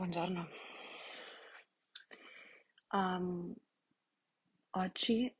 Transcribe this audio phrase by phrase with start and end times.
[0.00, 0.48] Buongiorno.
[2.92, 3.54] Um,
[4.70, 5.36] oggi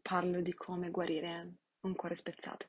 [0.00, 2.68] parlo di come guarire un cuore spezzato.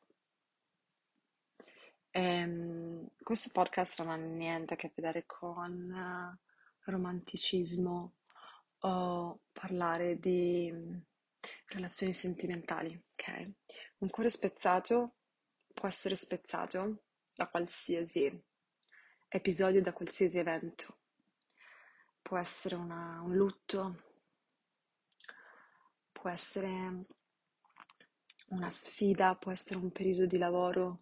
[2.10, 6.36] Ehm, questo podcast non ha niente a che vedere con
[6.80, 8.16] romanticismo
[8.80, 10.74] o parlare di
[11.68, 13.52] relazioni sentimentali, ok?
[14.00, 15.18] Un cuore spezzato
[15.76, 17.04] può essere spezzato
[17.36, 18.44] da qualsiasi
[19.36, 20.96] episodio, da qualsiasi evento.
[22.22, 23.96] Può essere una- un lutto,
[26.12, 27.06] può essere
[28.50, 31.02] una sfida, può essere un periodo di lavoro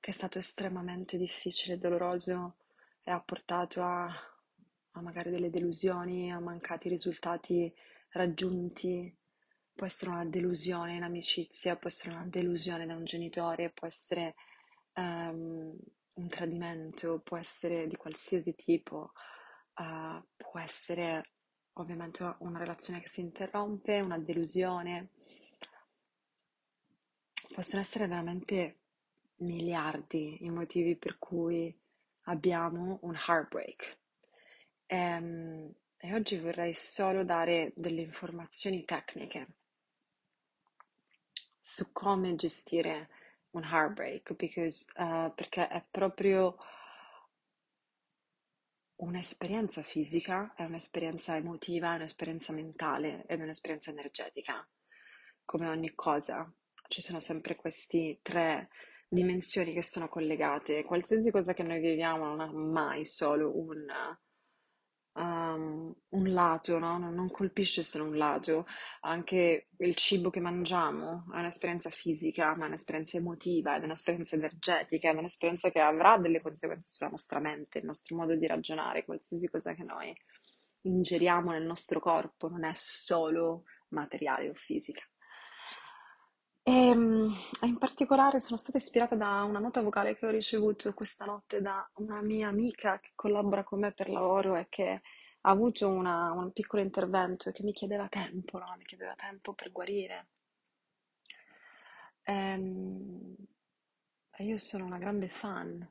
[0.00, 2.56] che è stato estremamente difficile e doloroso
[3.02, 7.72] e ha portato a, a magari delle delusioni, a mancati risultati
[8.10, 9.14] raggiunti.
[9.74, 14.34] Può essere una delusione in amicizia, può essere una delusione da un genitore, può essere
[14.94, 15.76] ehm,
[16.14, 19.12] un tradimento, può essere di qualsiasi tipo,
[19.74, 21.32] eh, può essere
[21.74, 25.10] ovviamente una relazione che si interrompe, una delusione.
[27.54, 28.78] Possono essere veramente
[29.36, 31.76] miliardi i motivi per cui
[32.22, 33.98] abbiamo un heartbreak.
[34.86, 39.46] Ehm, e oggi vorrei solo dare delle informazioni tecniche
[41.58, 43.08] su come gestire
[43.54, 46.56] un heartbreak, because, eh, perché è proprio
[48.96, 54.66] un'esperienza fisica, è un'esperienza emotiva, è un'esperienza mentale ed è un'esperienza energetica.
[55.44, 56.50] Come ogni cosa,
[56.88, 58.68] ci sono sempre queste tre
[59.08, 60.84] dimensioni che sono collegate.
[60.84, 63.86] Qualsiasi cosa che noi viviamo non ha mai solo un,
[65.14, 66.98] um, un lato, no?
[66.98, 68.66] Non, non colpisce solo un lato.
[69.00, 75.10] Anche il cibo che mangiamo è un'esperienza fisica, ma è un'esperienza emotiva, è un'esperienza energetica,
[75.10, 79.48] è un'esperienza che avrà delle conseguenze sulla nostra mente, il nostro modo di ragionare, qualsiasi
[79.48, 80.14] cosa che noi
[80.82, 85.02] ingeriamo nel nostro corpo non è solo materiale o fisica.
[86.64, 87.32] E, mm,
[87.62, 91.88] in particolare sono stata ispirata da una nota vocale che ho ricevuto questa notte da
[91.98, 95.00] una mia amica che collabora con me per lavoro e che
[95.42, 98.74] ha avuto una- un piccolo intervento e che mi chiedeva tempo, no?
[98.76, 100.26] Mi chiedeva tempo per guarire.
[102.26, 103.36] Ehm,
[104.36, 105.88] E io sono una grande fan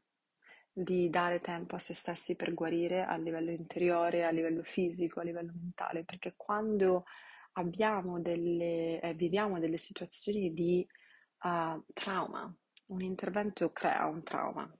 [0.72, 5.24] di dare tempo a se stessi per guarire a livello interiore, a livello fisico, a
[5.24, 7.06] livello mentale, perché quando
[7.54, 10.88] abbiamo delle, eh, viviamo delle situazioni di
[11.44, 12.54] uh, trauma.
[12.88, 14.72] Un intervento crea un trauma.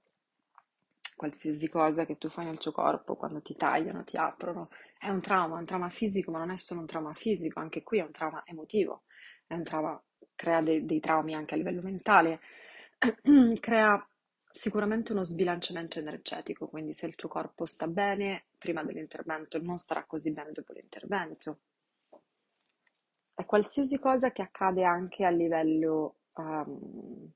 [1.16, 5.22] Qualsiasi cosa che tu fai nel tuo corpo, quando ti tagliano, ti aprono, è un
[5.22, 8.12] trauma, un trauma fisico, ma non è solo un trauma fisico, anche qui è un
[8.12, 9.04] trauma emotivo,
[9.46, 10.02] è un trauma,
[10.36, 12.42] crea dei, dei traumi anche a livello mentale,
[13.60, 14.06] crea
[14.50, 20.06] sicuramente uno sbilanciamento energetico, quindi se il tuo corpo sta bene prima dell'intervento, non starà
[20.06, 21.60] così bene dopo l'intervento
[23.44, 27.32] è qualsiasi cosa che accade anche a livello um,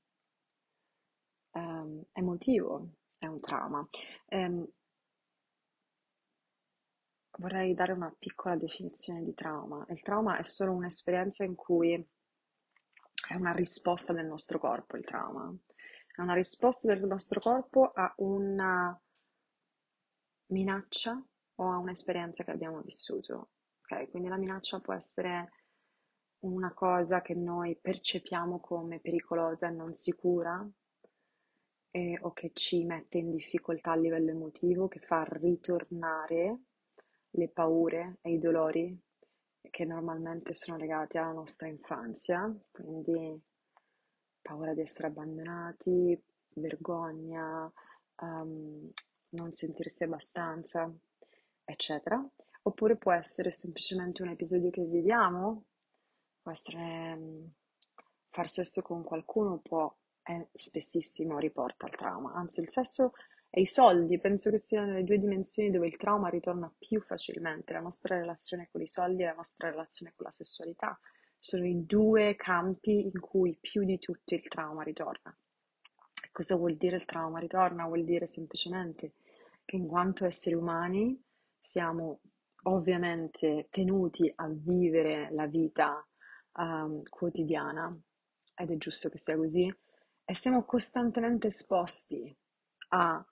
[1.52, 2.88] um, emotivo,
[3.18, 3.86] è un trauma.
[4.30, 4.66] Um,
[7.38, 9.84] vorrei dare una piccola definizione di trauma.
[9.90, 11.92] Il trauma è solo un'esperienza in cui
[13.28, 15.54] è una risposta del nostro corpo, il trauma.
[16.16, 18.98] È una risposta del nostro corpo a una
[20.46, 21.22] minaccia
[21.56, 23.50] o a un'esperienza che abbiamo vissuto.
[23.82, 25.52] Ok, quindi la minaccia può essere
[26.40, 30.66] una cosa che noi percepiamo come pericolosa e non sicura
[31.90, 36.58] e, o che ci mette in difficoltà a livello emotivo, che fa ritornare
[37.30, 38.96] le paure e i dolori
[39.60, 43.40] che normalmente sono legati alla nostra infanzia, quindi
[44.40, 46.20] paura di essere abbandonati,
[46.54, 47.70] vergogna,
[48.22, 48.90] um,
[49.30, 50.90] non sentirsi abbastanza,
[51.64, 52.24] eccetera.
[52.62, 55.64] Oppure può essere semplicemente un episodio che viviamo
[56.48, 57.44] può essere mm,
[58.30, 63.12] far sesso con qualcuno può, è, spessissimo riporta al trauma, anzi il sesso
[63.50, 67.72] e i soldi penso che siano le due dimensioni dove il trauma ritorna più facilmente,
[67.72, 70.98] la nostra relazione con i soldi e la nostra relazione con la sessualità
[71.40, 75.36] sono i due campi in cui più di tutti il trauma ritorna.
[76.32, 77.86] Cosa vuol dire il trauma ritorna?
[77.86, 79.12] Vuol dire semplicemente
[79.64, 81.20] che in quanto esseri umani
[81.60, 82.20] siamo
[82.64, 86.04] ovviamente tenuti a vivere la vita
[86.58, 87.96] um, quotidiana,
[88.54, 89.74] ed è giusto che sia così,
[90.24, 92.36] e siamo costantemente esposti
[92.90, 93.24] a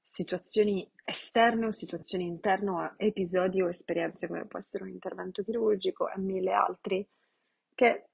[0.00, 6.10] situazioni esterne o situazioni interne, a episodi o esperienze come può essere un intervento chirurgico
[6.10, 7.08] e mille altri
[7.74, 8.10] che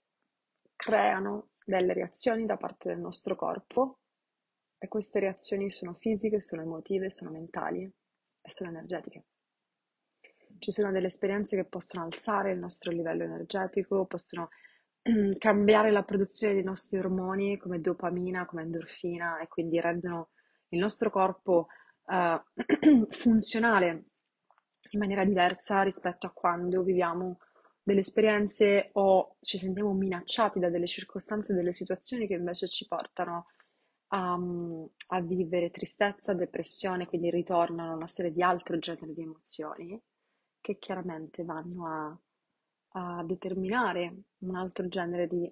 [0.76, 3.99] creano delle reazioni da parte del nostro corpo
[4.79, 7.82] e queste reazioni sono fisiche, sono emotive, sono mentali
[8.41, 9.25] e sono energetiche.
[10.59, 14.49] Ci sono delle esperienze che possono alzare il nostro livello energetico, possono
[15.39, 20.31] cambiare la produzione dei nostri ormoni come dopamina, come endorfina e quindi rendono
[20.69, 21.69] il nostro corpo
[22.06, 24.05] uh, funzionale
[24.91, 27.39] in maniera diversa rispetto a quando viviamo
[27.83, 33.47] delle esperienze o ci sentiamo minacciati da delle circostanze, delle situazioni che invece ci portano
[34.09, 34.39] a,
[35.09, 40.00] a vivere tristezza, depressione, quindi ritornano una serie di altro genere di emozioni
[40.73, 42.19] che chiaramente vanno a
[42.93, 45.50] a determinare un altro genere di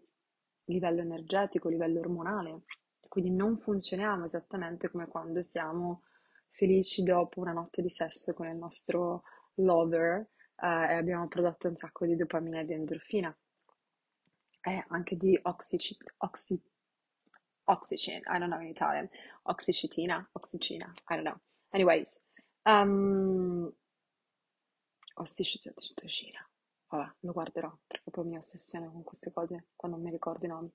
[0.67, 2.63] livello energetico, livello ormonale.
[3.09, 6.03] Quindi non funzioniamo esattamente come quando siamo
[6.49, 9.23] felici dopo una notte di sesso con il nostro
[9.57, 13.37] lover eh, e abbiamo prodotto un sacco di dopamina e di endorfina
[14.63, 16.61] e anche di oxyci, oxy,
[17.65, 19.09] oxycin, I don't know in Italian,
[19.43, 21.39] oxycitina, oxycina, I don't know.
[21.71, 22.21] Anyways,
[22.65, 23.73] um,
[25.17, 26.49] oxycina,
[26.89, 30.49] Vabbè, lo guarderò perché poi mi ossessione con queste cose quando non mi ricordo i
[30.49, 30.73] nomi.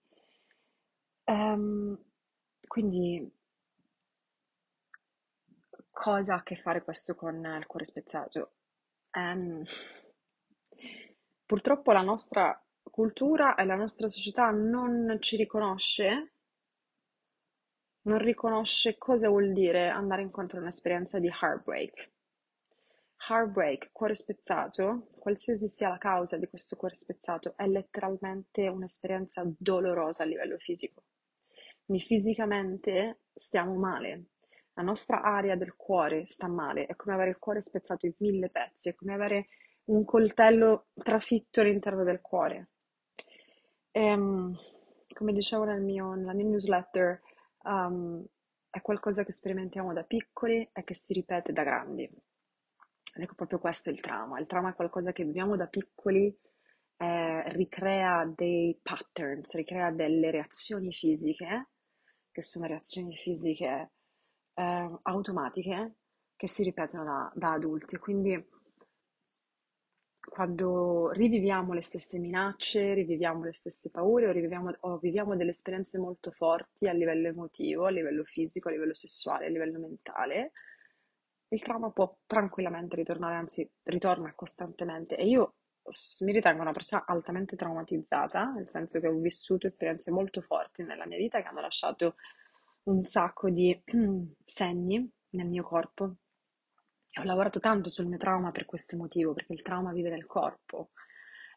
[1.25, 1.97] Ehm,
[2.67, 3.31] quindi,
[5.91, 8.51] cosa ha a che fare questo con il cuore spezzato?
[9.11, 9.63] Ehm,
[11.45, 16.33] purtroppo la nostra cultura e la nostra società non ci riconosce,
[18.03, 22.11] non riconosce cosa vuol dire andare incontro a un'esperienza di heartbreak.
[23.29, 30.23] Heartbreak, cuore spezzato, qualsiasi sia la causa di questo cuore spezzato, è letteralmente un'esperienza dolorosa
[30.23, 31.03] a livello fisico.
[31.85, 34.25] Quindi fisicamente stiamo male,
[34.73, 38.50] la nostra area del cuore sta male, è come avere il cuore spezzato in mille
[38.50, 39.47] pezzi, è come avere
[39.85, 42.69] un coltello trafitto all'interno del cuore.
[43.91, 44.57] E, ehm,
[45.13, 47.21] come dicevo nel mio, nella mia newsletter,
[47.65, 48.25] um,
[48.69, 52.09] è qualcosa che sperimentiamo da piccoli e che si ripete da grandi.
[53.13, 54.39] Ed ecco proprio questo il trauma.
[54.39, 56.35] Il trauma è qualcosa che viviamo da piccoli,
[56.97, 61.69] eh, ricrea dei patterns, ricrea delle reazioni fisiche,
[62.31, 63.91] che sono reazioni fisiche
[64.53, 65.95] eh, automatiche,
[66.35, 67.97] che si ripetono da, da adulti.
[67.97, 68.47] Quindi
[70.29, 75.97] quando riviviamo le stesse minacce, riviviamo le stesse paure o, riviviamo, o viviamo delle esperienze
[75.97, 80.51] molto forti a livello emotivo, a livello fisico, a livello sessuale, a livello mentale,
[81.53, 85.56] il trauma può tranquillamente ritornare, anzi ritorna costantemente e io
[86.21, 91.06] mi ritengo una persona altamente traumatizzata, nel senso che ho vissuto esperienze molto forti nella
[91.06, 92.15] mia vita che hanno lasciato
[92.83, 93.80] un sacco di
[94.45, 96.15] segni nel mio corpo.
[97.13, 100.25] E ho lavorato tanto sul mio trauma per questo motivo, perché il trauma vive nel
[100.25, 100.92] corpo.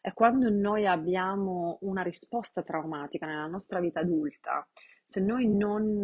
[0.01, 4.67] E quando noi abbiamo una risposta traumatica nella nostra vita adulta,
[5.05, 6.03] se noi non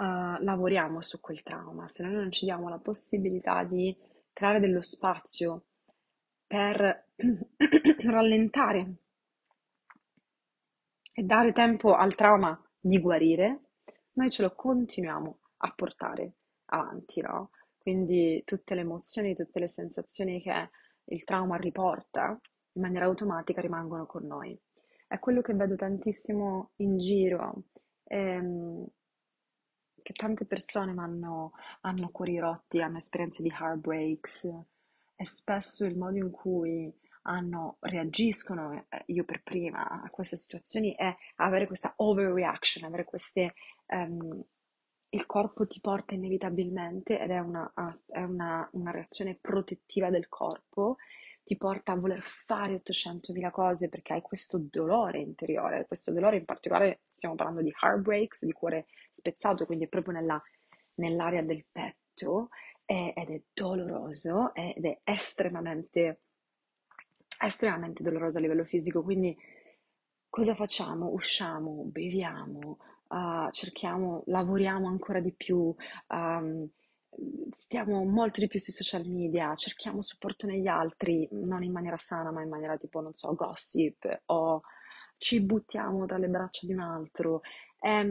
[0.00, 3.94] uh, lavoriamo su quel trauma, se noi non ci diamo la possibilità di
[4.32, 5.64] creare dello spazio
[6.46, 7.08] per
[8.04, 8.94] rallentare
[11.12, 13.72] e dare tempo al trauma di guarire,
[14.12, 16.34] noi ce lo continuiamo a portare
[16.66, 17.50] avanti, no?
[17.78, 20.70] Quindi tutte le emozioni, tutte le sensazioni che
[21.04, 22.38] il trauma riporta
[22.72, 24.58] in maniera automatica rimangono con noi.
[25.06, 27.64] È quello che vedo tantissimo in giro.
[28.04, 28.86] Ehm,
[30.12, 31.52] tante persone hanno,
[31.82, 34.44] hanno cuori rotti, hanno esperienze di heartbreaks
[35.16, 36.92] e spesso il modo in cui
[37.22, 43.54] hanno, reagiscono, eh, io per prima, a queste situazioni è avere questa overreaction, avere queste...
[43.88, 44.44] Um,
[45.12, 47.72] il corpo ti porta inevitabilmente ed è una,
[48.06, 50.98] è una, una reazione protettiva del corpo
[51.42, 56.44] ti porta a voler fare 800.000 cose perché hai questo dolore interiore, questo dolore in
[56.44, 60.40] particolare stiamo parlando di heartbreaks, di cuore spezzato, quindi è proprio nella,
[60.94, 62.50] nell'area del petto
[62.84, 66.20] è, ed è doloroso ed è estremamente,
[67.40, 69.36] estremamente doloroso a livello fisico, quindi
[70.28, 71.08] cosa facciamo?
[71.08, 72.78] Usciamo, beviamo,
[73.08, 75.74] uh, cerchiamo, lavoriamo ancora di più,
[76.08, 76.68] um,
[77.50, 82.30] stiamo molto di più sui social media, cerchiamo supporto negli altri, non in maniera sana,
[82.30, 84.62] ma in maniera tipo, non so, gossip o
[85.18, 87.42] ci buttiamo tra le braccia di un altro.
[87.78, 88.06] È,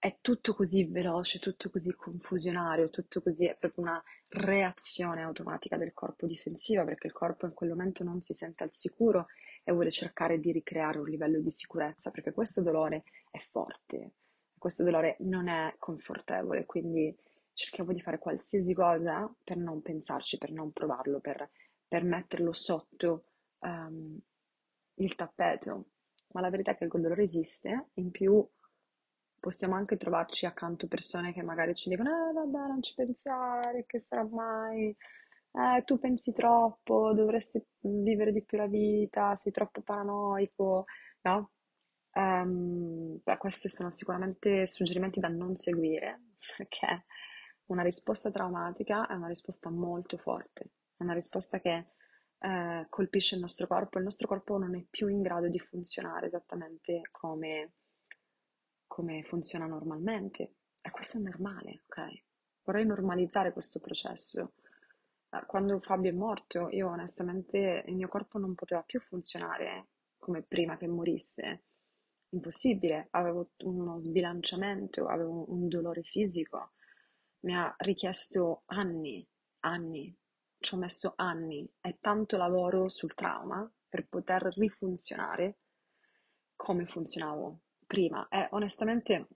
[0.00, 5.92] è tutto così veloce, tutto così confusionario, tutto così, è proprio una reazione automatica del
[5.92, 9.26] corpo difensiva perché il corpo in quel momento non si sente al sicuro
[9.64, 14.12] e vuole cercare di ricreare un livello di sicurezza perché questo dolore è forte,
[14.56, 17.14] questo dolore non è confortevole, quindi
[17.58, 21.50] cerchiamo di fare qualsiasi cosa per non pensarci, per non provarlo, per,
[21.88, 23.24] per metterlo sotto
[23.58, 24.16] um,
[24.94, 25.86] il tappeto.
[26.32, 28.46] Ma la verità è che il dolore esiste, in più
[29.40, 33.98] possiamo anche trovarci accanto persone che magari ci dicono, eh vabbè, non ci pensare, che
[33.98, 34.96] sarà mai,
[35.52, 40.84] eh, tu pensi troppo, dovresti vivere di più la vita, sei troppo paranoico,
[41.22, 41.50] no?
[42.12, 46.20] Ehm, beh, questi sono sicuramente suggerimenti da non seguire,
[46.56, 47.04] perché
[47.68, 51.86] una risposta traumatica è una risposta molto forte, è una risposta che
[52.38, 56.26] eh, colpisce il nostro corpo, il nostro corpo non è più in grado di funzionare
[56.26, 57.72] esattamente come,
[58.86, 60.54] come funziona normalmente.
[60.80, 62.22] E questo è normale, ok?
[62.62, 64.54] Vorrei normalizzare questo processo.
[65.30, 70.42] Eh, Quando Fabio è morto, io onestamente il mio corpo non poteva più funzionare come
[70.42, 71.64] prima che morisse.
[72.30, 76.72] Impossibile, avevo uno sbilanciamento, avevo un dolore fisico.
[77.40, 79.26] Mi ha richiesto anni,
[79.60, 80.14] anni,
[80.58, 85.58] ci ho messo anni e tanto lavoro sul trauma per poter rifunzionare
[86.56, 88.26] come funzionavo prima.
[88.28, 89.28] E onestamente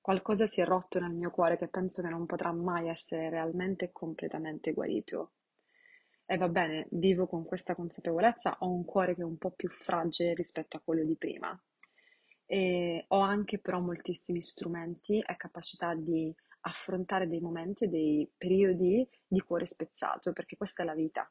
[0.00, 3.86] qualcosa si è rotto nel mio cuore che penso che non potrà mai essere realmente
[3.86, 5.32] e completamente guarito.
[6.24, 9.68] E va bene, vivo con questa consapevolezza, ho un cuore che è un po' più
[9.68, 11.60] fragile rispetto a quello di prima.
[12.46, 19.40] E ho anche però moltissimi strumenti e capacità di affrontare dei momenti dei periodi di
[19.40, 21.30] cuore spezzato, perché questa è la vita.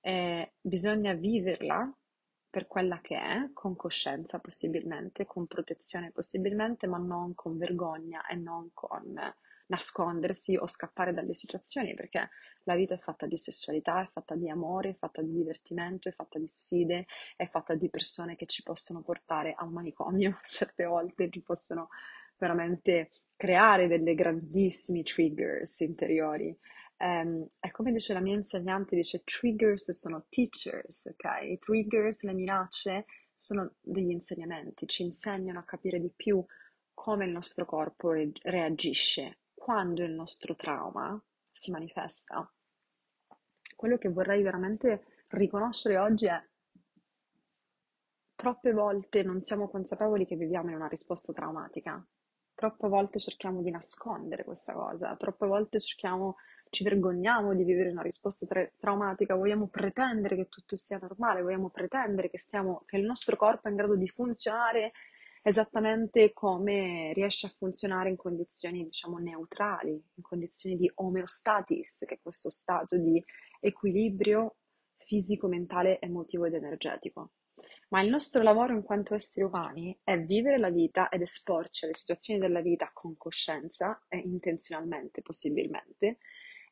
[0.00, 1.92] E bisogna viverla
[2.50, 8.34] per quella che è, con coscienza possibilmente, con protezione possibilmente, ma non con vergogna e
[8.34, 9.14] non con
[9.66, 12.28] nascondersi o scappare dalle situazioni, perché
[12.64, 16.12] la vita è fatta di sessualità, è fatta di amore, è fatta di divertimento, è
[16.12, 17.06] fatta di sfide,
[17.36, 21.88] è fatta di persone che ci possono portare al manicomio, certe volte ci possono
[22.42, 26.56] veramente creare delle grandissimi triggers interiori.
[26.96, 31.58] Ehm, è come dice la mia insegnante, dice triggers sono teachers, ok?
[31.58, 36.44] Triggers, le minacce sono degli insegnamenti, ci insegnano a capire di più
[36.92, 41.20] come il nostro corpo re- reagisce quando il nostro trauma
[41.50, 42.52] si manifesta.
[43.76, 46.40] Quello che vorrei veramente riconoscere oggi è
[48.34, 52.04] troppe volte non siamo consapevoli che viviamo in una risposta traumatica.
[52.54, 56.36] Troppe volte cerchiamo di nascondere questa cosa, troppe volte cerchiamo,
[56.70, 61.70] ci vergogniamo di vivere una risposta tra- traumatica, vogliamo pretendere che tutto sia normale, vogliamo
[61.70, 64.92] pretendere che, stiamo, che il nostro corpo è in grado di funzionare
[65.42, 72.20] esattamente come riesce a funzionare in condizioni, diciamo, neutrali, in condizioni di homeostatis, che è
[72.22, 73.22] questo stato di
[73.60, 74.56] equilibrio
[74.94, 77.32] fisico, mentale, emotivo ed energetico.
[77.92, 81.92] Ma il nostro lavoro in quanto esseri umani è vivere la vita ed esporci alle
[81.92, 86.16] situazioni della vita con coscienza e intenzionalmente, possibilmente,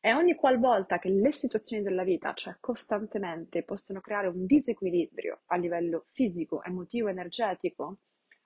[0.01, 5.57] e ogni qualvolta che le situazioni della vita, cioè costantemente, possono creare un disequilibrio a
[5.57, 7.99] livello fisico, emotivo, energetico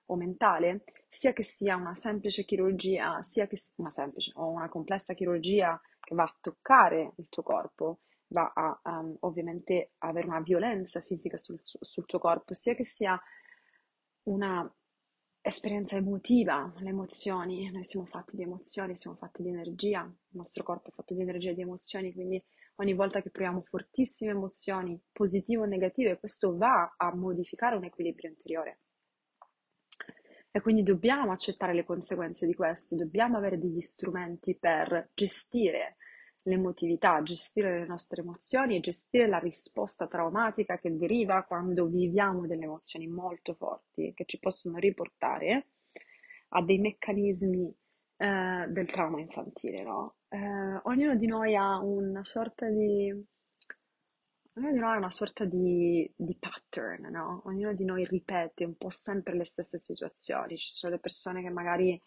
[0.04, 4.68] o mentale, sia che sia una semplice chirurgia, sia che sia una semplice o una
[4.68, 10.40] complessa chirurgia che va a toccare il tuo corpo, va a um, ovviamente avere una
[10.40, 13.20] violenza fisica sul, sul tuo corpo, sia che sia
[14.24, 14.68] una
[15.40, 20.64] esperienza emotiva, le emozioni, noi siamo fatti di emozioni, siamo fatti di energia, il nostro
[20.64, 22.42] corpo è fatto di energia e di emozioni, quindi
[22.76, 28.28] ogni volta che proviamo fortissime emozioni, positive o negative, questo va a modificare un equilibrio
[28.28, 28.80] interiore.
[30.50, 35.96] E quindi dobbiamo accettare le conseguenze di questo, dobbiamo avere degli strumenti per gestire
[36.46, 42.64] l'emotività, gestire le nostre emozioni e gestire la risposta traumatica che deriva quando viviamo delle
[42.64, 45.66] emozioni molto forti che ci possono riportare
[46.50, 47.74] a dei meccanismi
[48.16, 50.14] eh, del trauma infantile, no?
[50.28, 53.12] Eh, ognuno di noi ha una sorta di
[54.58, 57.42] Ognuno di noi ha una sorta di, di pattern, no?
[57.44, 60.56] Ognuno di noi ripete un po' sempre le stesse situazioni.
[60.56, 62.00] Ci sono le persone che magari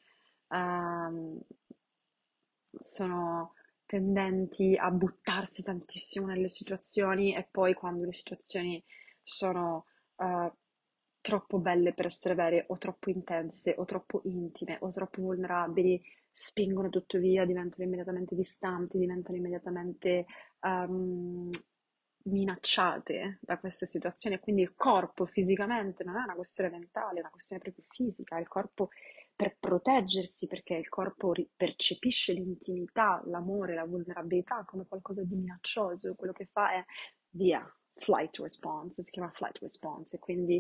[0.48, 1.40] ehm,
[2.80, 3.54] sono
[3.90, 8.84] tendenti a buttarsi tantissimo nelle situazioni e poi quando le situazioni
[9.24, 10.54] sono eh,
[11.20, 16.90] troppo belle per essere vere o troppo intense o troppo intime o troppo vulnerabili, spingono
[16.90, 20.28] tutto via, diventano immediatamente distanti, diventano immediatamente
[20.60, 21.50] ehm,
[22.26, 24.38] minacciate da queste situazioni.
[24.38, 28.48] Quindi il corpo fisicamente non è una questione mentale, è una questione proprio fisica, il
[28.48, 28.90] corpo
[29.40, 36.14] per proteggersi perché il corpo ri- percepisce l'intimità, l'amore, la vulnerabilità come qualcosa di minaccioso,
[36.16, 36.84] quello che fa è
[37.30, 37.62] via,
[37.94, 40.58] flight response, si chiama flight response e quindi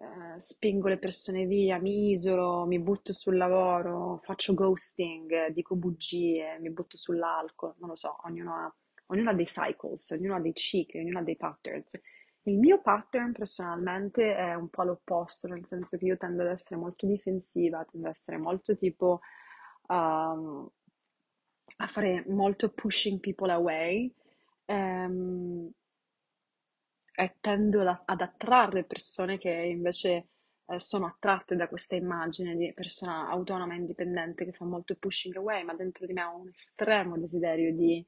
[0.00, 6.58] eh, spingo le persone via, mi isolo, mi butto sul lavoro, faccio ghosting, dico bugie,
[6.60, 8.74] mi butto sull'alcol, non lo so, ognuno ha,
[9.08, 12.00] ognuno ha dei cycles, ognuno ha dei cicli, ognuno ha dei patterns.
[12.48, 16.80] Il mio pattern personalmente è un po' l'opposto, nel senso che io tendo ad essere
[16.80, 19.20] molto difensiva, tendo ad essere molto tipo
[19.88, 20.66] um,
[21.76, 24.10] a fare molto pushing people away
[24.66, 25.70] um,
[27.14, 30.28] e tendo ad, attrarre persone che invece
[30.66, 35.36] eh, sono attratte da questa immagine di persona autonoma e indipendente che fa molto pushing
[35.36, 38.04] away, ma dentro di me ho un estremo desiderio di,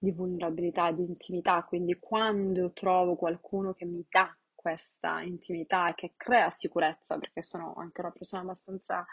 [0.00, 6.14] di vulnerabilità, di intimità, quindi quando trovo qualcuno che mi dà questa intimità e che
[6.16, 9.06] crea sicurezza, perché sono anche una persona abbastanza...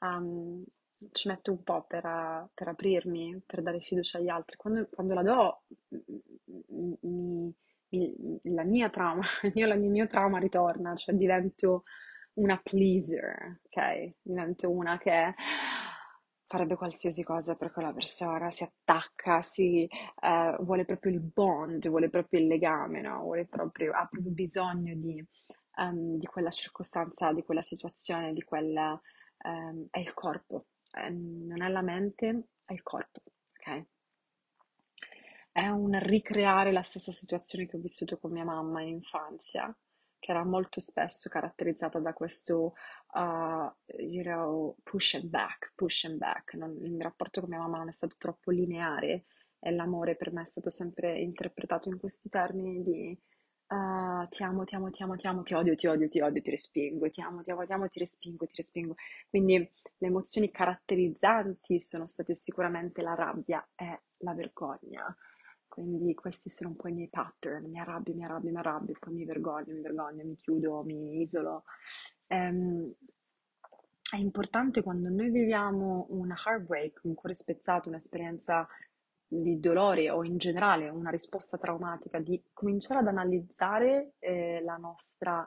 [0.00, 0.64] Um,
[1.10, 2.02] ci metto un po' per,
[2.54, 4.56] per, aprirmi, per dare fiducia agli altri.
[4.56, 5.62] Quando, quando la do,
[6.68, 11.82] mi, mi, la mia trauma, il mio, il mio trauma ritorna, cioè divento
[12.34, 14.14] una pleaser, ok?
[14.22, 15.34] Divento una che
[16.52, 19.88] farebbe qualsiasi cosa per quella persona, si attacca, si,
[20.20, 23.26] uh, vuole proprio il bond, vuole proprio il legame, no?
[23.48, 25.24] Proprio, ha proprio bisogno di,
[25.78, 29.00] um, di quella circostanza, di quella situazione, di quella...
[29.44, 30.66] Um, è il corpo,
[31.00, 33.22] um, non è la mente, è il corpo,
[33.58, 33.86] ok?
[35.50, 39.74] È un ricreare la stessa situazione che ho vissuto con mia mamma in infanzia,
[40.18, 42.74] che era molto spesso caratterizzata da questo,
[43.14, 46.54] uh, you know, push and back, push and back.
[46.54, 49.24] Non, il mio rapporto con mia mamma non è stato troppo lineare
[49.58, 53.18] e l'amore per me è stato sempre interpretato in questi termini di
[53.68, 56.42] uh, ti amo, ti amo, ti amo, ti amo, ti odio, ti odio, ti odio,
[56.42, 58.94] ti respingo, ti amo, ti amo, ti amo, ti respingo, ti respingo.
[59.28, 65.04] Quindi le emozioni caratterizzanti sono state sicuramente la rabbia e la vergogna.
[65.68, 69.14] Quindi questi sono un po' i miei pattern, mi arrabbio, mi arrabbio, mi arrabbio, poi
[69.14, 71.64] mi vergogno, mi vergogno, mi chiudo, mi isolo.
[72.32, 72.90] Ehm,
[74.10, 78.66] è importante quando noi viviamo una heartbreak, un cuore spezzato, un'esperienza
[79.26, 85.46] di dolore o in generale una risposta traumatica, di cominciare ad analizzare eh, nostra,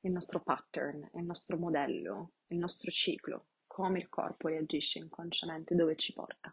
[0.00, 5.94] il nostro pattern, il nostro modello, il nostro ciclo, come il corpo reagisce inconsciamente, dove
[5.94, 6.52] ci porta.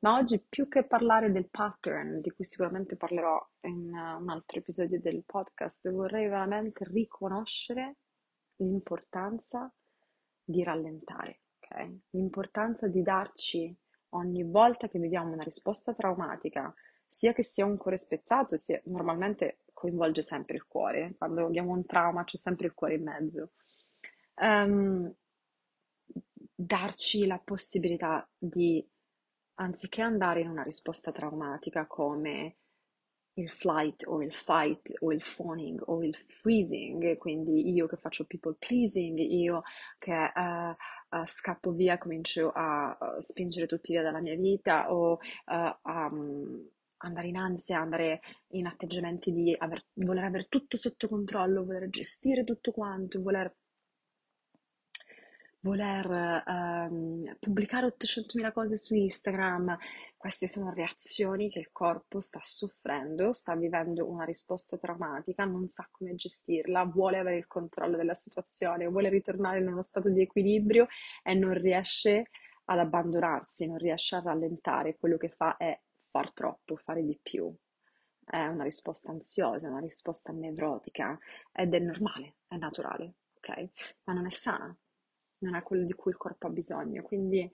[0.00, 5.00] Ma oggi più che parlare del pattern, di cui sicuramente parlerò in un altro episodio
[5.00, 7.96] del podcast, vorrei veramente riconoscere
[8.64, 9.72] l'importanza
[10.42, 11.98] di rallentare, ok?
[12.10, 13.76] L'importanza di darci
[14.10, 16.72] ogni volta che viviamo una risposta traumatica,
[17.06, 21.84] sia che sia un cuore spezzato, sia normalmente coinvolge sempre il cuore, quando abbiamo un
[21.84, 23.52] trauma c'è sempre il cuore in mezzo.
[24.36, 25.12] Um,
[26.54, 28.86] darci la possibilità di
[29.54, 32.56] anziché andare in una risposta traumatica come
[33.34, 38.24] il flight o il fight o il phoning o il freezing, quindi io che faccio
[38.24, 39.62] people pleasing, io
[39.98, 45.18] che uh, uh, scappo via, comincio a uh, spingere tutti via dalla mia vita o
[45.44, 46.68] a um,
[47.02, 52.44] andare in ansia, andare in atteggiamenti di aver, voler avere tutto sotto controllo, voler gestire
[52.44, 53.54] tutto quanto, voler
[55.60, 59.76] voler ehm, pubblicare 800.000 cose su Instagram,
[60.16, 65.86] queste sono reazioni che il corpo sta soffrendo, sta vivendo una risposta traumatica, non sa
[65.90, 70.86] come gestirla, vuole avere il controllo della situazione, vuole ritornare in uno stato di equilibrio
[71.22, 72.30] e non riesce
[72.64, 75.78] ad abbandonarsi, non riesce a rallentare, quello che fa è
[76.10, 77.52] far troppo, fare di più.
[78.24, 81.18] È una risposta ansiosa, una risposta nevrotica
[81.52, 83.70] ed è normale, è naturale, ok?
[84.04, 84.76] Ma non è sana,
[85.40, 87.02] non è quello di cui il corpo ha bisogno.
[87.02, 87.50] Quindi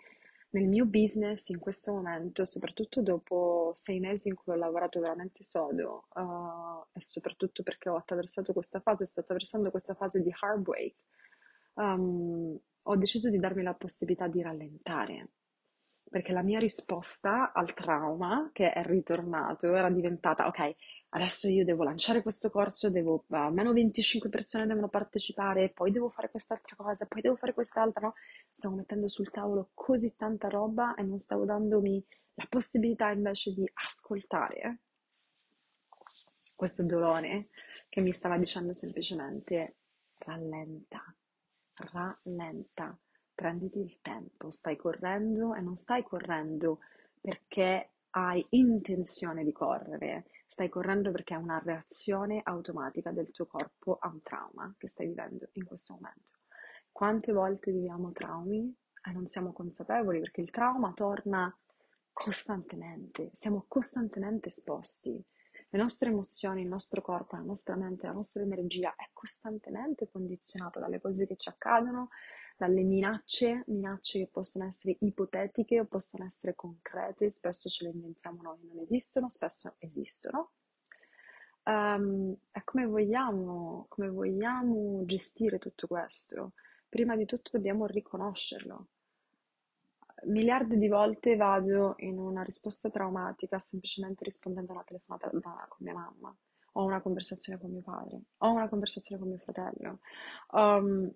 [0.51, 5.43] nel mio business in questo momento, soprattutto dopo sei mesi in cui ho lavorato veramente
[5.43, 10.95] sodo uh, e soprattutto perché ho attraversato questa fase, sto attraversando questa fase di heartbreak,
[11.75, 15.29] um, ho deciso di darmi la possibilità di rallentare.
[16.17, 20.75] Perché la mia risposta al trauma che è ritornato era diventata, ok,
[21.11, 26.31] adesso io devo lanciare questo corso, devo, almeno 25 persone devono partecipare, poi devo fare
[26.31, 28.15] quest'altra cosa, poi devo fare quest'altra, no?
[28.51, 32.03] Stavo mettendo sul tavolo così tanta roba e non stavo dandomi
[32.37, 34.79] la possibilità invece di ascoltare
[36.57, 37.49] questo dolore
[37.91, 39.77] che mi stava dicendo semplicemente
[40.21, 41.15] rallenta,
[41.93, 42.99] rallenta,
[43.37, 46.81] prenditi il tempo, stai correndo e non stai correndo
[47.21, 50.25] perché hai intenzione di correre,
[50.57, 55.07] Stai correndo perché è una reazione automatica del tuo corpo a un trauma che stai
[55.07, 56.33] vivendo in questo momento.
[56.91, 58.75] Quante volte viviamo traumi
[59.07, 61.55] e non siamo consapevoli perché il trauma torna
[62.11, 65.23] costantemente, siamo costantemente esposti.
[65.69, 70.81] Le nostre emozioni, il nostro corpo, la nostra mente, la nostra energia è costantemente condizionata
[70.81, 72.09] dalle cose che ci accadono,
[72.57, 78.43] dalle minacce, minacce che possono essere ipotetiche o possono essere concrete, spesso ce le inventiamo
[78.43, 80.53] noi, non esistono, spesso esistono.
[81.65, 86.53] Ehm, è come vogliamo, come vogliamo gestire tutto questo.
[86.89, 88.87] Prima di tutto dobbiamo riconoscerlo.
[90.25, 95.79] Miliardi di volte vado in una risposta traumatica semplicemente rispondendo a una telefonata da- con
[95.81, 96.35] mia mamma,
[96.73, 99.99] o a una conversazione con mio padre, o a una conversazione con mio fratello.
[100.53, 101.13] Um,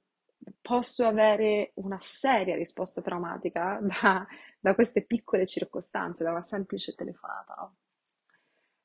[0.61, 4.27] posso avere una seria risposta traumatica da,
[4.59, 7.77] da queste piccole circostanze, da una semplice telefonata, no?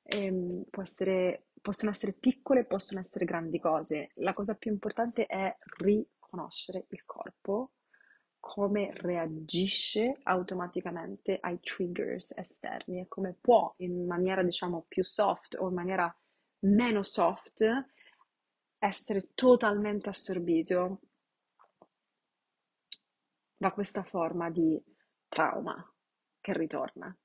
[0.04, 4.12] Ehm, essere- possono essere piccole, possono essere grandi cose.
[4.15, 7.72] La cosa più importante è riconoscere il corpo
[8.39, 15.68] come reagisce automaticamente ai triggers esterni e come può in maniera diciamo più soft o
[15.68, 16.15] in maniera
[16.60, 17.65] meno soft
[18.78, 21.00] essere totalmente assorbito
[23.65, 24.80] da questa forma di
[25.28, 25.75] trauma
[26.39, 27.17] che ritorna.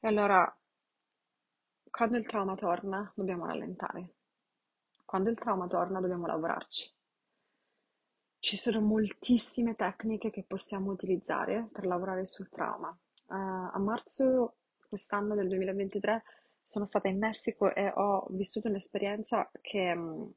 [0.00, 0.44] E allora,
[1.88, 4.14] quando il trauma torna, dobbiamo rallentare.
[5.04, 6.92] Quando il trauma torna, dobbiamo lavorarci.
[8.40, 12.90] Ci sono moltissime tecniche che possiamo utilizzare per lavorare sul trauma.
[12.90, 14.56] Eh, a marzo
[14.88, 16.24] quest'anno del 2023
[16.60, 20.32] sono stata in Messico e ho vissuto un'esperienza che mh,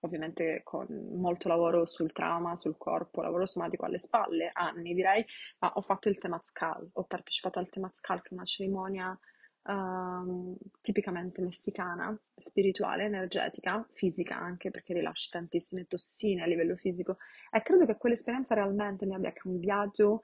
[0.00, 5.24] ovviamente con molto lavoro sul trauma, sul corpo, lavoro somatico alle spalle, anni direi,
[5.58, 9.18] ma ho fatto il Temazcal, ho partecipato al Temazcal che è una cerimonia
[9.64, 17.18] ehm, tipicamente messicana, spirituale, energetica, fisica anche perché rilasci tantissime tossine a livello fisico
[17.50, 20.22] e credo che quell'esperienza realmente mi abbia cambiato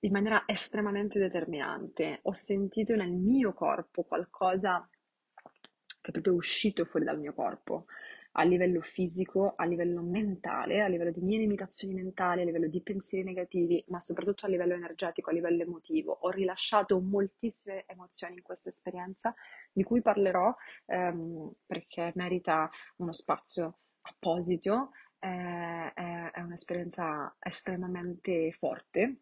[0.00, 2.20] in maniera estremamente determinante.
[2.22, 4.86] Ho sentito nel mio corpo qualcosa
[6.00, 7.86] che è proprio uscito fuori dal mio corpo
[8.36, 12.80] a livello fisico, a livello mentale, a livello di mie limitazioni mentali, a livello di
[12.82, 16.18] pensieri negativi, ma soprattutto a livello energetico, a livello emotivo.
[16.22, 19.34] Ho rilasciato moltissime emozioni in questa esperienza,
[19.72, 20.52] di cui parlerò
[20.86, 24.90] ehm, perché merita uno spazio apposito.
[25.20, 29.20] Eh, è, è un'esperienza estremamente forte.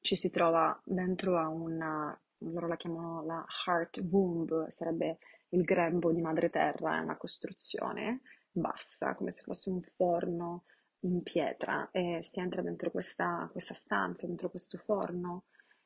[0.00, 5.18] Ci si trova dentro a una, loro la chiamano la heart womb, sarebbe
[5.52, 10.64] il grembo di madreterra, è una costruzione bassa, come se fosse un forno
[11.00, 15.44] in pietra e si entra dentro questa, questa stanza, dentro questo forno,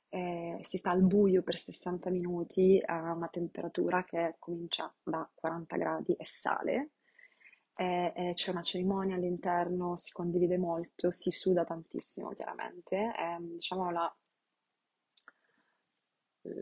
[0.08, 5.76] e si sta al buio per 60 minuti a una temperatura che comincia da 40
[5.76, 6.90] gradi e sale.
[7.78, 13.12] E, e c'è una cerimonia all'interno, si condivide molto, si suda tantissimo chiaramente.
[13.12, 14.14] È, diciamo la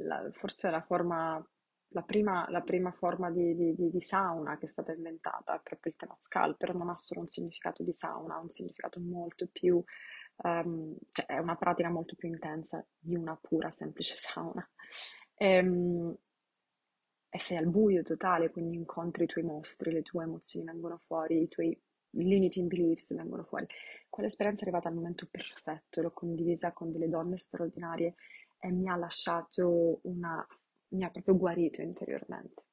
[0.08, 1.44] la- forse la forma,
[1.94, 5.92] la prima, la prima forma di, di- di- sauna che è stata inventata, è proprio
[5.92, 9.82] il Temazcal, però non ha solo un significato di sauna, ha un significato molto più,
[10.44, 14.68] ehm, cioè è una pratica molto più intensa di una pura semplice sauna.
[15.36, 16.16] Ehm,
[17.28, 21.42] E, sei al buio totale, quindi incontri i tuoi mostri, le tue emozioni vengono fuori,
[21.42, 21.78] i tuoi
[22.10, 23.66] limiting beliefs vengono fuori.
[24.08, 28.14] Quell'esperienza è arrivata al momento perfetto, l'ho condivisa con delle donne straordinarie
[28.58, 30.46] e mi ha lasciato una...
[30.88, 32.64] mi ha proprio guarito interiormente.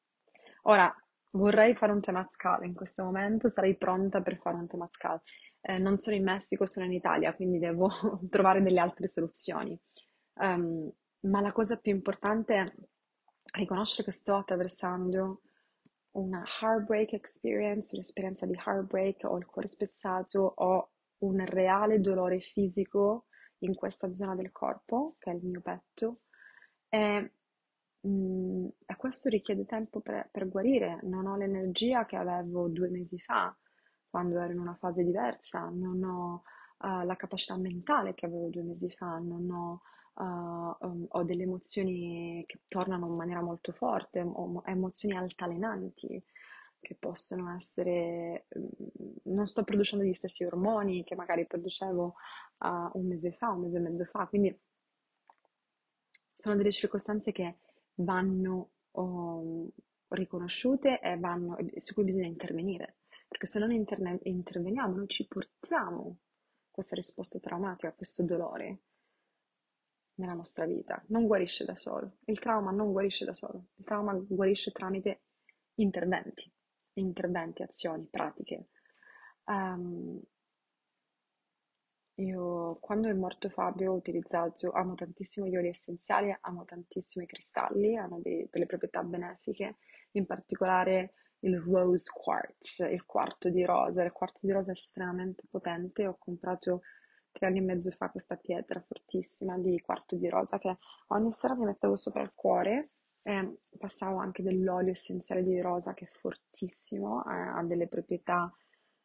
[0.63, 0.93] Ora,
[1.31, 5.19] vorrei fare un temazcal in questo momento, sarei pronta per fare un temazcal.
[5.61, 7.89] Eh, non sono in Messico, sono in Italia, quindi devo
[8.29, 9.79] trovare delle altre soluzioni.
[10.41, 12.71] Ehm, ma la cosa più importante è
[13.53, 15.41] riconoscere che sto attraversando
[16.11, 23.27] una heartbreak experience, un'esperienza di heartbreak, ho il cuore spezzato, ho un reale dolore fisico
[23.59, 26.17] in questa zona del corpo, che è il mio petto,
[26.89, 27.33] e,
[28.07, 30.99] mm, e questo richiede tempo per, per guarire.
[31.03, 33.55] Non ho l'energia che avevo due mesi fa,
[34.09, 36.43] quando ero in una fase diversa, non ho
[36.83, 39.81] eh, la capacità mentale che avevo due mesi fa, non ho,
[40.19, 46.23] eh, um, ho delle emozioni che tornano in maniera molto forte, ho mo- emozioni altalenanti
[46.79, 48.65] che possono essere, mm,
[49.25, 52.15] non sto producendo gli stessi ormoni che magari producevo
[52.57, 54.59] uh, un mese fa, un mese e mezzo fa, quindi
[56.33, 57.57] sono delle circostanze che
[58.03, 59.69] vanno um,
[60.09, 66.19] riconosciute e vanno, su cui bisogna intervenire, perché se non interne- interveniamo noi ci portiamo
[66.69, 68.81] questa risposta traumatica, questo dolore
[70.15, 71.03] nella nostra vita.
[71.07, 75.23] Non guarisce da solo, il trauma non guarisce da solo, il trauma guarisce tramite
[75.75, 76.51] interventi,
[76.93, 78.69] interventi, azioni, pratiche.
[79.45, 80.21] Ehm,
[82.15, 87.27] io quando è morto Fabio ho utilizzato, amo tantissimo gli oli essenziali, amo tantissimo i
[87.27, 89.77] cristalli, hanno dei- delle proprietà benefiche,
[90.11, 94.03] in particolare il rose quartz, il quarto di rosa.
[94.03, 96.81] Il quarto di rosa è estremamente potente, ho comprato
[97.31, 101.55] tre anni e mezzo fa questa pietra fortissima di quarto di rosa che ogni sera
[101.55, 102.91] mi mettevo sopra il cuore
[103.23, 108.51] E passavo anche dell'olio essenziale di rosa che è fortissimo, ha ha delle proprietà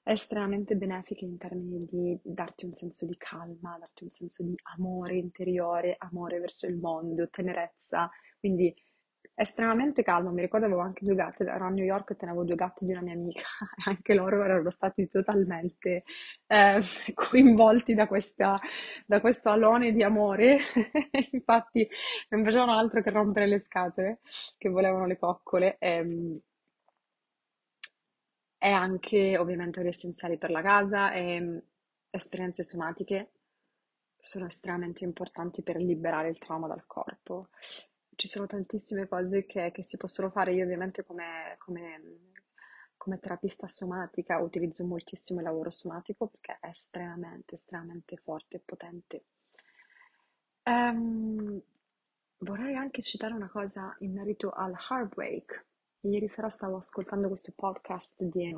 [0.09, 5.17] estremamente benefiche in termini di darti un senso di calma, darti un senso di amore
[5.17, 8.73] interiore, amore verso il mondo, tenerezza, quindi
[9.35, 10.31] estremamente calmo.
[10.31, 12.93] Mi ricordo avevo anche due gatti, ero a New York e tenevo due gatti di
[12.93, 13.43] una mia amica
[13.77, 16.05] e anche loro erano stati totalmente
[16.47, 16.81] eh,
[17.13, 18.61] coinvolti da questa,
[19.07, 20.59] da questo alone di amore.
[21.33, 21.87] Infatti
[22.29, 24.21] non facevano altro che rompere le scatole,
[24.57, 25.77] che volevano le coccole.
[25.79, 26.41] E,
[28.59, 31.63] e anche ovviamente oli essenziali per la casa e mh,
[32.11, 33.31] esperienze somatiche
[34.19, 37.49] sono estremamente importanti per liberare il trauma dal corpo.
[38.15, 40.53] Ci sono tantissime cose che, che si possono fare.
[40.55, 42.33] Io ovviamente come, come,
[42.97, 49.25] come terapista somatica utilizzo moltissimo il lavoro somatico perché è estremamente, estremamente forte e potente.
[50.65, 51.63] Ehm,
[52.39, 55.65] vorrei anche citare una cosa in merito al heartbreak.
[56.07, 58.57] Ieri sera stavo ascoltando questo podcast di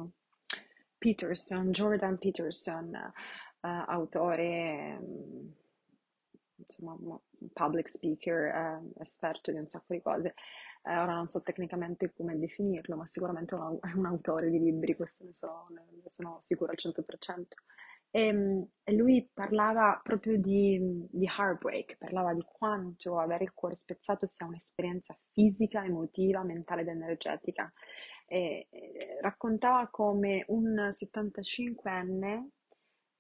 [0.99, 3.13] Peterson, Jordan Peterson, eh,
[3.61, 5.49] autore, mm,
[6.57, 7.19] insomma,
[7.55, 10.35] public speaker, eh, esperto di un sacco di cose.
[10.83, 14.95] Eh, ora non so tecnicamente come definirlo, ma sicuramente è un, un autore di libri,
[14.95, 17.57] questo ne sono, ne sono sicura al 100%.
[18.11, 23.75] E, mm, e lui parlava proprio di, di heartbreak, parlava di quanto avere il cuore
[23.75, 27.71] spezzato sia un'esperienza fisica, emotiva, mentale ed energetica.
[28.27, 32.49] E, e raccontava come un 75enne,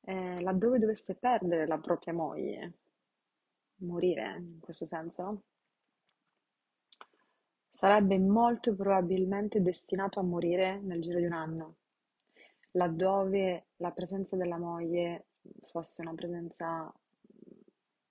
[0.02, 2.78] eh, laddove dovesse perdere la propria moglie,
[3.80, 5.42] morire in questo senso,
[7.68, 11.76] sarebbe molto probabilmente destinato a morire nel giro di un anno,
[12.72, 15.28] laddove la presenza della moglie
[15.62, 16.92] fosse una presenza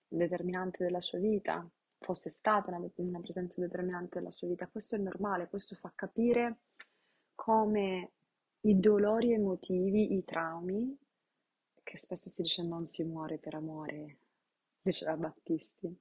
[0.08, 1.68] determinante della sua vita,
[2.00, 4.68] fosse stata una, una presenza determinante della sua vita.
[4.68, 6.60] Questo è normale, questo fa capire
[7.36, 8.12] come
[8.62, 10.98] i dolori emotivi, i traumi,
[11.84, 14.18] che spesso si dice non si muore per amore,
[14.82, 15.96] diceva Battisti,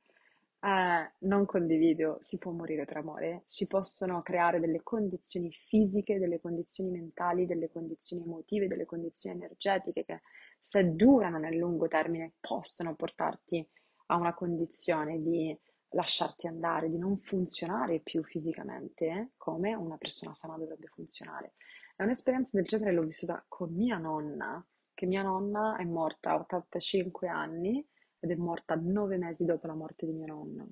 [0.66, 6.40] eh, non condivido, si può morire per amore, si possono creare delle condizioni fisiche, delle
[6.40, 10.22] condizioni mentali, delle condizioni emotive, delle condizioni energetiche che
[10.58, 13.64] se durano nel lungo termine possono portarti
[14.06, 15.56] a una condizione di
[15.90, 21.54] lasciarti andare, di non funzionare più fisicamente come una persona sana dovrebbe funzionare.
[21.94, 26.40] È un'esperienza del genere l'ho vissuta con mia nonna, che mia nonna è morta a
[26.40, 27.86] 85 anni
[28.20, 30.68] ed è morta nove mesi dopo la morte di mio nonno.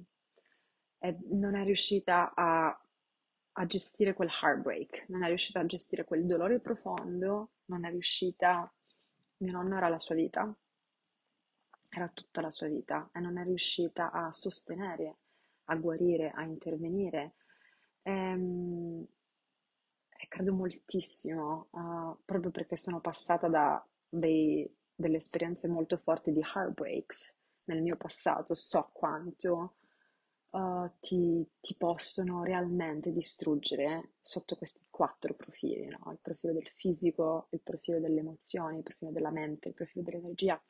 [0.99, 2.69] E non è riuscita a,
[3.53, 8.73] a gestire quel heartbreak, non è riuscita a gestire quel dolore profondo, non è riuscita...
[9.39, 10.57] Mio nonno era la sua vita,
[11.89, 15.17] era tutta la sua vita e non è riuscita a sostenere,
[15.65, 17.37] a guarire, a intervenire.
[18.03, 19.07] Ehm,
[20.23, 26.41] E, credo moltissimo, uh, proprio perché sono passata da dei- delle esperienze molto forti di
[26.41, 29.77] heartbreaks nel mio passato, so quanto
[30.51, 36.13] uh, ti, ti possono realmente distruggere sotto questi quattro profili, no?
[36.13, 40.63] Il profilo del fisico, il profilo delle emozioni, il profilo della mente, il profilo dell'energia.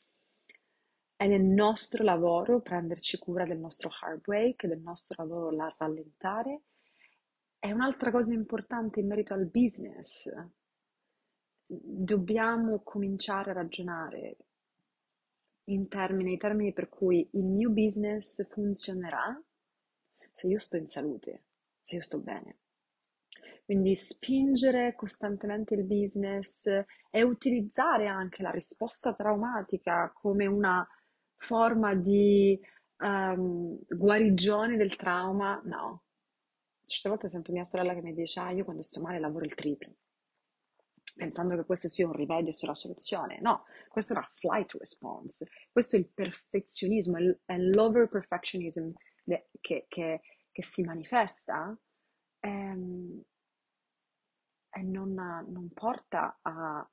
[1.17, 6.63] È nel nostro lavoro prenderci cura del nostro heartbreak, del nostro lavoro la rallentare.
[7.59, 10.29] È un'altra cosa importante in merito al business.
[11.83, 14.37] Dobbiamo cominciare a ragionare
[15.65, 19.41] in termini, nei termini per cui il mio business funzionerà
[20.33, 21.45] se io sto in salute,
[21.81, 22.59] se io sto bene.
[23.65, 26.67] Quindi spingere costantemente il business
[27.11, 30.87] e utilizzare anche la risposta traumatica come una
[31.37, 32.61] forma di
[32.99, 36.03] ehm, guarigione del trauma, no.
[36.85, 39.55] Certe volte sento mia sorella che mi dice, ah, io quando sto male lavoro il
[39.55, 39.95] triplo,
[41.17, 43.39] pensando che questo sia un rimedio, sia la soluzione.
[43.41, 48.91] No, questo è una flight response, questo è il perfezionismo, è l'over perfectionism
[49.61, 51.77] che, che- che si manifesta
[52.41, 53.23] ehm,
[54.71, 56.89] e non, non porta a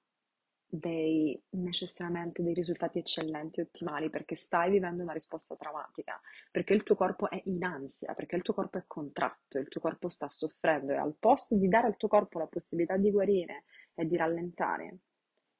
[0.73, 6.95] dei, necessariamente dei risultati eccellenti, ottimali, perché stai vivendo una risposta traumatica, perché il tuo
[6.95, 10.93] corpo è in ansia, perché il tuo corpo è contratto, il tuo corpo sta soffrendo
[10.93, 13.63] e al posto di dare al tuo corpo la possibilità di guarire
[14.01, 14.99] e di rallentare.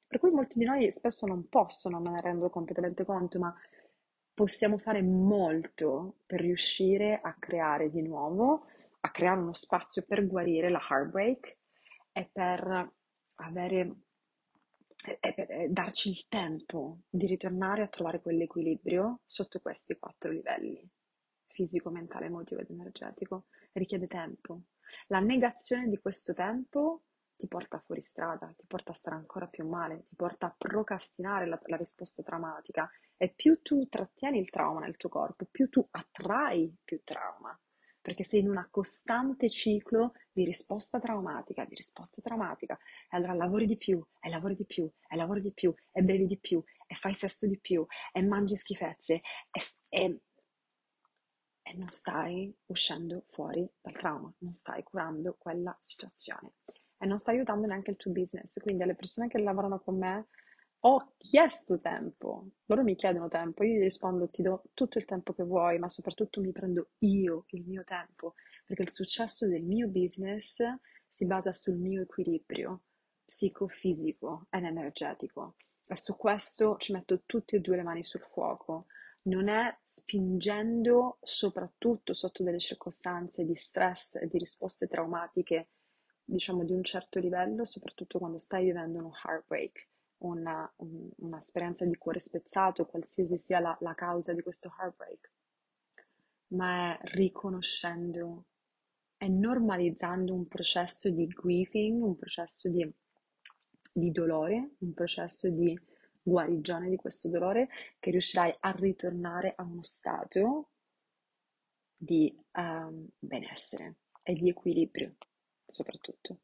[0.06, 3.54] Per cui molti di noi spesso non possono, me ne rendo completamente conto, ma
[4.34, 8.66] possiamo fare molto per riuscire a creare di nuovo,
[9.00, 11.58] a creare uno spazio per guarire la heartbreak
[12.12, 12.92] e per
[13.36, 13.96] avere
[15.20, 20.88] e per darci il tempo di ritornare a trovare quell'equilibrio sotto questi quattro livelli.
[21.48, 24.62] fisico, mentale, emotivo ed energetico, richiede tempo.
[25.08, 27.02] La negazione di questo tempo
[27.36, 31.46] ti porta fuori strada, ti porta a stare ancora più male, ti porta a procrastinare
[31.46, 32.90] la, la risposta traumatica.
[33.16, 37.58] E più tu trattieni il trauma nel tuo corpo, più tu attrai più trauma.
[38.00, 42.76] Perché sei in un costante ciclo di risposta traumatica, di risposta traumatica,
[43.08, 46.26] e allora lavori di più, e lavori di più, e lavori di più, e bevi
[46.26, 50.20] di più, e fai sesso di più, e mangi schifezze, e, e,
[51.62, 56.54] e non stai uscendo fuori dal trauma, non stai curando quella situazione
[57.02, 58.60] e non stai aiutando neanche il tuo business.
[58.62, 60.28] Quindi alle persone che lavorano con me
[60.84, 65.32] ho chiesto tempo, loro mi chiedono tempo, io gli rispondo ti do tutto il tempo
[65.32, 68.34] che vuoi, ma soprattutto mi prendo io il mio tempo,
[68.64, 70.62] perché il successo del mio business
[71.08, 72.82] si basa sul mio equilibrio
[73.24, 78.86] psicofisico ed energetico e su questo ci metto tutte e due le mani sul fuoco.
[79.22, 85.68] Non è spingendo soprattutto sotto delle circostanze di stress e di risposte traumatiche,
[86.32, 89.88] diciamo di un certo livello, soprattutto quando stai vivendo uno heartbreak
[90.22, 95.30] una, un, un'esperienza di cuore spezzato, qualsiasi sia la, la causa di questo heartbreak,
[96.48, 98.46] ma è riconoscendo
[99.16, 102.90] e normalizzando un processo di grieving, un processo di,
[103.92, 105.78] di dolore, un processo di
[106.22, 107.68] guarigione di questo dolore,
[107.98, 110.70] che riuscirai a ritornare a uno stato
[111.96, 115.14] di um, benessere e di equilibrio,
[115.72, 116.38] soprattutto.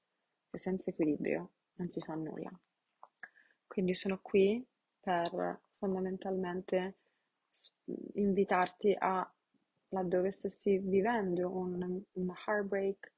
[0.51, 2.51] E senza equilibrio non si fa nulla.
[3.67, 4.67] Quindi sono qui
[5.01, 6.97] per fondamentalmente
[8.15, 9.31] invitarti a,
[9.89, 13.13] laddove stessi vivendo un, un heartbreak,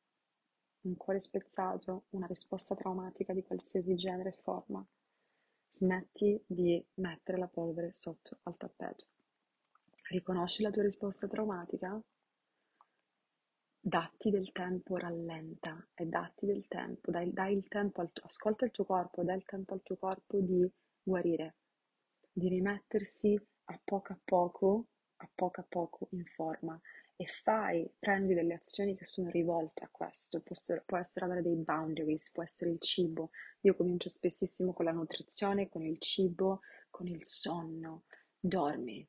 [0.82, 4.84] un cuore spezzato, una risposta traumatica di qualsiasi genere e forma,
[5.68, 9.06] smetti di mettere la polvere sotto al tappeto.
[10.08, 12.00] Riconosci la tua risposta traumatica
[13.80, 18.70] datti del tempo, rallenta e datti del tempo, dai, dai il tempo al ascolta il
[18.70, 20.70] tuo corpo, dai il tempo al tuo corpo di
[21.02, 21.56] guarire,
[22.32, 26.80] di rimettersi a poco a poco, a poco a poco in forma
[27.20, 31.42] e fai, prendi delle azioni che sono rivolte a questo, può essere, può essere avere
[31.42, 33.28] dei boundaries, può essere il cibo.
[33.60, 38.04] Io comincio spessissimo con la nutrizione, con il cibo, con il sonno.
[38.40, 39.06] Dormi,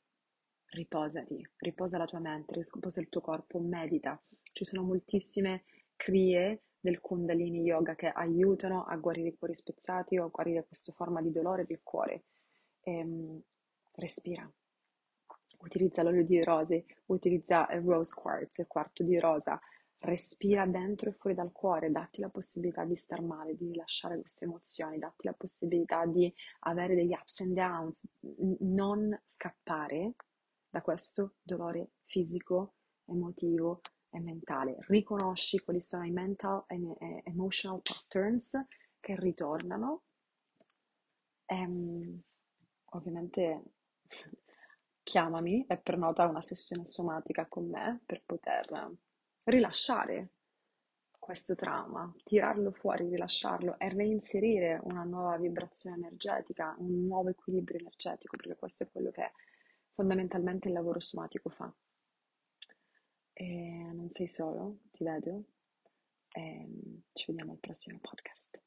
[0.72, 4.20] riposati, riposa la tua mente, riposa il tuo corpo, medita.
[4.54, 5.64] Ci sono moltissime
[5.96, 10.92] crie del Kundalini Yoga che aiutano a guarire i cuori spezzati o a guarire questa
[10.94, 12.24] forma di dolore del cuore.
[12.84, 13.40] Ehm,
[13.94, 14.50] respira.
[15.60, 19.60] Utilizza l'olio di rose, utilizza il rose quartz, il quarto di rosa.
[20.00, 24.46] Respira dentro e fuori dal cuore, datti la possibilità di star male, di rilasciare queste
[24.46, 28.18] emozioni, datti la possibilità di avere degli ups and downs,
[28.62, 30.16] non scappare
[30.72, 34.78] da questo dolore fisico, emotivo e mentale.
[34.88, 38.66] Riconosci quali sono i mental e emotional patterns
[39.00, 40.04] che ritornano.
[41.46, 42.22] E, ehm,
[42.94, 43.64] ovviamente
[45.04, 48.96] chiamami e prenota una sessione somatica con me per poter
[49.44, 50.32] rilasciare
[51.20, 58.36] questo trauma, tirarlo fuori, rilasciarlo e reinserire una nuova vibrazione energetica, un nuovo equilibrio energetico,
[58.38, 59.32] perché questo è quello che
[60.02, 61.72] fondamentalmente il lavoro somatico fa.
[63.34, 65.44] E non sei solo, ti vedo
[66.32, 66.68] e
[67.14, 68.60] ci vediamo al prossimo podcast.